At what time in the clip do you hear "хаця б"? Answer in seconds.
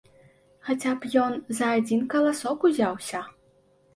0.67-1.09